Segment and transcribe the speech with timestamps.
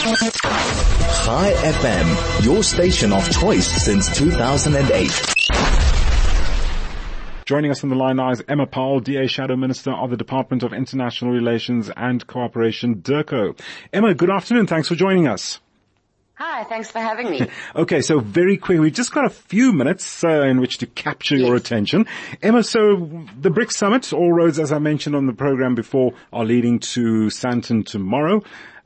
[0.00, 5.10] Chai FM, your station of choice since 2008.
[7.44, 10.62] Joining us on the line now is Emma Powell, DA Shadow Minister of the Department
[10.62, 13.60] of International Relations and Cooperation, DIRCO.
[13.92, 14.66] Emma, good afternoon.
[14.66, 15.60] Thanks for joining us.
[16.32, 17.46] Hi, thanks for having me.
[17.76, 21.36] okay, so very quick, we've just got a few minutes uh, in which to capture
[21.36, 21.46] yes.
[21.46, 22.06] your attention.
[22.40, 26.46] Emma, so the BRICS Summit, all roads, as I mentioned on the program before, are
[26.46, 28.42] leading to Sandton tomorrow.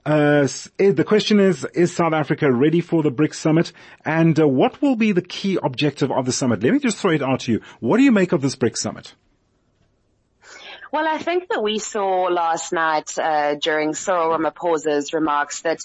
[0.07, 0.47] Uh,
[0.79, 3.73] eh, the question is, is South Africa ready for the BRICS summit?
[4.05, 6.63] And uh, what will be the key objective of the summit?
[6.63, 7.61] Let me just throw it out to you.
[7.81, 9.15] What do you make of this BRICS summit?
[10.95, 15.85] Well, I think that we saw last night uh, during Cyril Ramaphosa's remarks that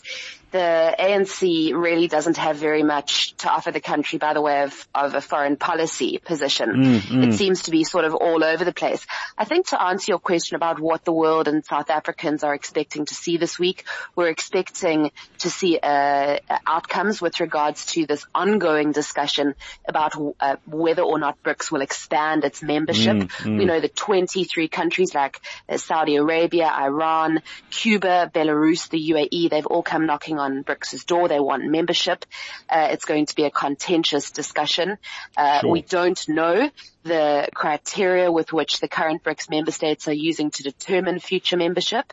[0.52, 4.88] the ANC really doesn't have very much to offer the country by the way of,
[4.96, 6.70] of a foreign policy position.
[6.70, 7.28] Mm, mm.
[7.28, 9.06] It seems to be sort of all over the place.
[9.38, 13.06] I think to answer your question about what the world and South Africans are expecting
[13.06, 18.92] to see this week, we're expecting to see uh, outcomes with regards to this ongoing
[18.92, 19.54] discussion
[19.88, 23.18] about uh, whether or not BRICS will expand its membership.
[23.18, 23.58] Mm, mm.
[23.60, 29.66] we know that 23 countries like uh, Saudi Arabia, Iran, Cuba, Belarus, the UAE, they've
[29.66, 31.28] all come knocking on BRICS' door.
[31.28, 32.26] They want membership.
[32.70, 34.98] Uh, it's going to be a contentious discussion.
[35.36, 35.72] Uh, sure.
[35.72, 36.70] We don't know
[37.04, 42.12] the criteria with which the current BRICS member states are using to determine future membership.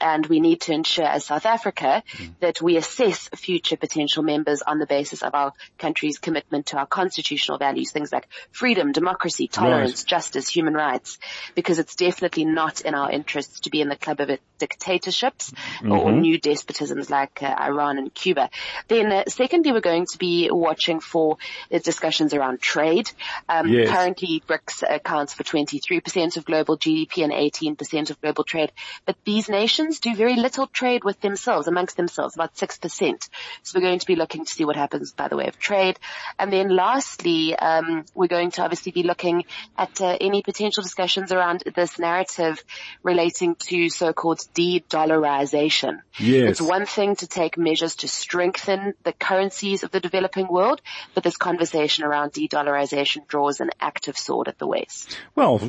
[0.00, 2.32] And we need to ensure as South Africa mm.
[2.38, 6.86] that we assess future potential members on the basis of our country's commitment to our
[6.86, 10.06] constitutional values, things like freedom, democracy, tolerance, right.
[10.06, 11.18] justice, human rights,
[11.56, 15.90] because it's definitely not in our interests to be in the club of dictatorships mm-hmm.
[15.90, 18.50] or new despotisms like uh, Iran and Cuba.
[18.86, 21.38] Then uh, secondly, we're going to be watching for
[21.70, 23.10] the discussions around trade.
[23.48, 23.90] Um, yes.
[23.90, 28.72] Currently BRICS accounts for 23% of global GDP and 18% of global trade.
[29.06, 33.28] But these nations do very little trade with themselves, amongst themselves, about 6%.
[33.62, 35.98] So we're going to be looking to see what happens by the way of trade.
[36.38, 39.44] And then lastly, um, we're going to obviously be looking
[39.76, 42.62] at uh, any potential discussions around this narrative
[43.02, 46.00] relating to so-called de-dollarization.
[46.18, 46.50] Yes.
[46.50, 50.80] It's one thing to take measures to strengthen the currencies of the developing world,
[51.14, 55.18] but this conversation around de-dollarization draws an active sword at the waist.
[55.34, 55.60] Well,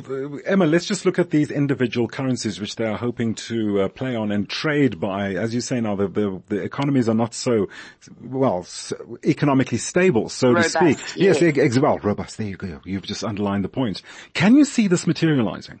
[0.44, 4.16] Emma, let's just look at these individual currencies which they are hoping to uh, play
[4.16, 5.34] on and trade by.
[5.34, 7.68] As you say now, the, the, the economies are not so,
[8.20, 11.16] well, so economically stable, so robust, to speak.
[11.16, 12.38] Yes, ex- well, robust.
[12.38, 12.80] There you go.
[12.84, 14.02] You've just underlined the point.
[14.34, 15.80] Can you see this materializing?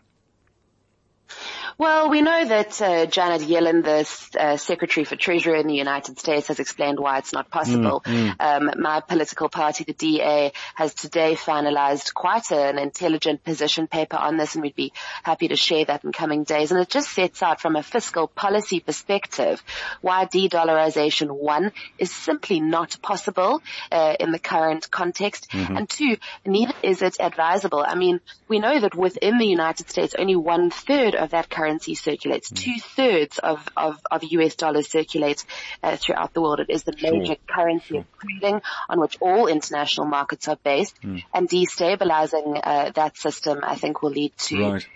[1.80, 6.18] Well, we know that uh, Janet Yellen, the uh, Secretary for Treasury in the United
[6.18, 8.02] States, has explained why it's not possible.
[8.04, 8.36] Mm, mm.
[8.38, 14.36] Um, my political party, the DA, has today finalized quite an intelligent position paper on
[14.36, 14.92] this, and we'd be
[15.22, 16.70] happy to share that in coming days.
[16.70, 19.62] And it just sets out from a fiscal policy perspective
[20.02, 25.78] why de-dollarization, one, is simply not possible uh, in the current context, mm-hmm.
[25.78, 27.82] and two, neither is it advisable.
[27.88, 31.69] I mean, we know that within the United States, only one third of that currency
[31.70, 32.50] currency circulates.
[32.50, 32.56] Mm.
[32.56, 35.44] Two thirds of, of, of US dollars circulate
[35.82, 36.60] uh, throughout the world.
[36.60, 37.36] It is the major sure.
[37.46, 37.98] currency sure.
[38.00, 41.22] of trading on which all international markets are based mm.
[41.32, 44.86] and destabilizing uh, that system I think will lead to right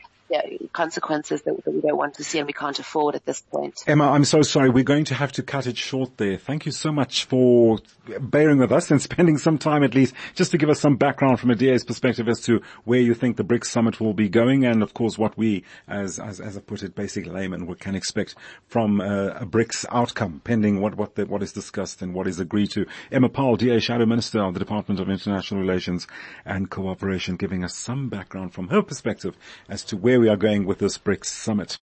[0.73, 3.83] consequences that, we don't want to see and we can't afford at this point.
[3.87, 4.71] Emma, I'm so sorry.
[4.71, 6.37] We're going to have to cut it short there.
[6.37, 7.79] Thank you so much for
[8.21, 11.41] bearing with us and spending some time at least just to give us some background
[11.41, 14.65] from a DA's perspective as to where you think the BRICS summit will be going
[14.65, 18.35] and of course what we, as, as, as I put it, basic layman can expect
[18.67, 22.41] from uh, a BRICS outcome pending what, what, the, what is discussed and what is
[22.41, 22.87] agreed to.
[23.11, 26.07] Emma Powell, DA Shadow Minister of the Department of International Relations
[26.45, 29.37] and Cooperation, giving us some background from her perspective
[29.69, 31.77] as to where we are going with this BRICS summit.